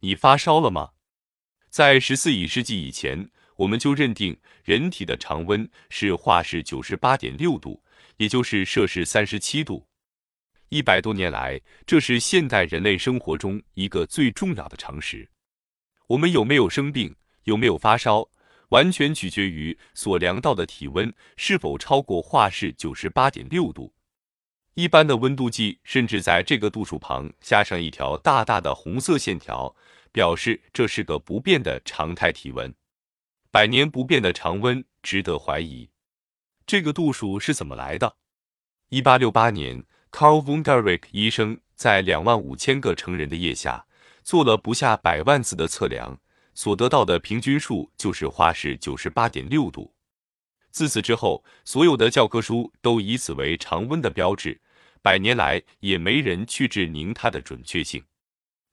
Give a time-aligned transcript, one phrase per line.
[0.00, 0.90] 你发烧了吗？
[1.70, 7.82] 在十四亿世纪以前，我们就认定人体的常温是华氏九十八点六度，
[8.16, 9.88] 也就是摄氏三十七度。
[10.68, 15.28] 一百多年来，这是现代人类生活中一个最重要的常识。
[16.06, 18.28] 我们有没有生病，有没有发烧，
[18.68, 23.92] 完全取决于所量到的体温是否超过华氏九十八点六度。
[24.78, 29.74] 一般的温度计甚至在这个度数旁加上一条大大的红色线条，
[30.12, 32.72] 表示这是个不变的常态体温。
[33.50, 35.90] 百年不变的常温值得怀疑。
[36.64, 38.18] 这个度数是怎么来的？
[38.90, 43.84] 一八六八年，Carl von Derrick 医生在两万五千个成人的腋下
[44.22, 46.20] 做了不下百万次的测量，
[46.54, 49.92] 所得到的平均数就是华氏九十八点六度。
[50.70, 54.60] 自此之后，所有的教科书都以此为常温的标志。
[55.02, 58.04] 百年来也没人去质疑它的准确性。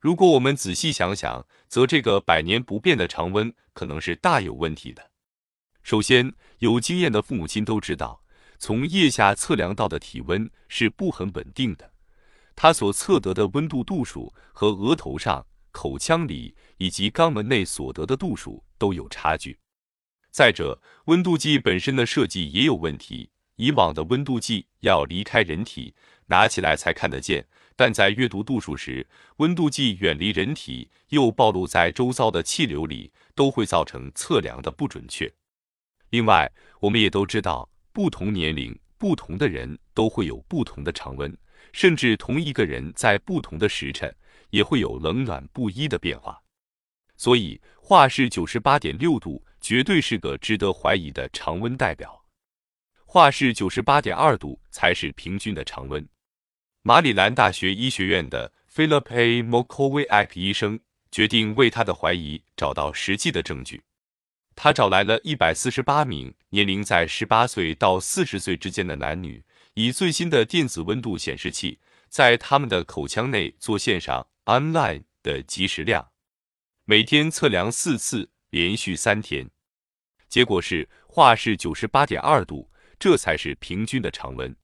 [0.00, 5.10] 如果我们仔细想想，则这个百年不变的常温可能是大有问题的。
[5.82, 8.22] 首先，有经验的父母亲都知道，
[8.58, 11.92] 从腋下测量到的体温是不很稳定的，
[12.54, 19.58] 它所测得的温度度数和额头上、口腔里以及肛门内所得的度数都有差距。
[20.30, 23.30] 再者，温度计本身的设计也有问题。
[23.58, 25.92] 以往的温度计要离开人体，
[26.26, 29.04] 拿起来才看得见，但在阅读度数时，
[29.38, 35.32] 温度计远离人体又暴露在周遭的气流里，都会造成测量的不准确。
[36.10, 41.36] 另外，我们也都知道，不同年龄、不同的人都会有不同的常温，
[41.72, 44.14] 甚至同一个人在不同的时辰
[44.50, 46.40] 也会有冷暖不一的变化。
[47.16, 52.17] 所以，华氏九十八点六度绝对是个值得怀疑的常温代表。
[53.10, 56.06] 华氏九十八点二度才是平均的常温。
[56.82, 59.42] 马里兰大学医学院的 Philip A.
[59.42, 60.78] Mokowiak 医生
[61.10, 63.82] 决定为他的怀疑找到实际的证据。
[64.54, 69.42] 他找来了一百四十八名年龄在十八岁到四十岁之间的男女，
[69.72, 71.78] 以最新的电子温度显示器
[72.10, 76.10] 在他们的口腔内做线上 online 的即时量，
[76.84, 79.48] 每天测量四次，连续三天。
[80.28, 82.70] 结果是华氏九十八点二度。
[82.98, 84.54] 这才是平均的常温。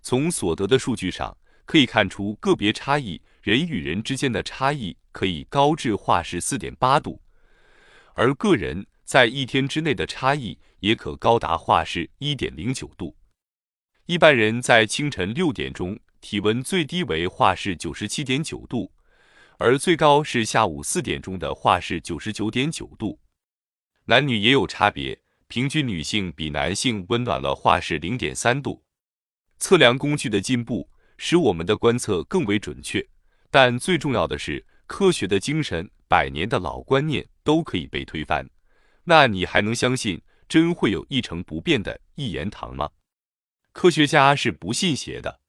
[0.00, 1.36] 从所得的数据上
[1.66, 7.20] 可以看出，个别差异，人与人之间的差异可以高至华氏四点八度，
[8.14, 13.14] 而个人在一天之内的差异也可高达华氏一点零九度。
[14.06, 18.90] 一般人在清晨六点钟体温最低为华氏九十七点九度，
[19.58, 23.20] 而最高是下午四点钟的华氏九十九点九度。
[24.06, 25.20] 男女也有差别。
[25.48, 28.82] 平均女性比男性温暖了华氏零点三度。
[29.58, 33.04] 测量工具的进步使我们的观测更为准确，
[33.50, 38.46] 但最重要的是，科学的精神、百年的老观念都可以被推翻。
[39.04, 42.90] 那你还能相信真会有一成不变的一言堂吗？
[43.72, 45.40] 科学家是不信邪的。